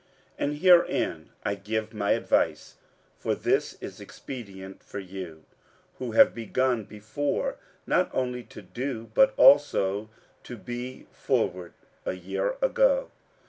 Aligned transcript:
47:008:010 0.39 0.39
And 0.49 0.57
herein 0.57 1.29
I 1.45 1.53
give 1.53 1.93
my 1.93 2.13
advice: 2.13 2.77
for 3.19 3.35
this 3.35 3.77
is 3.81 4.01
expedient 4.01 4.81
for 4.81 4.97
you, 4.97 5.45
who 5.99 6.13
have 6.13 6.33
begun 6.33 6.85
before, 6.85 7.57
not 7.85 8.09
only 8.11 8.41
to 8.45 8.63
do, 8.63 9.11
but 9.13 9.35
also 9.37 10.09
to 10.41 10.57
be 10.57 11.05
forward 11.11 11.73
a 12.03 12.13
year 12.13 12.55
ago. 12.63 13.11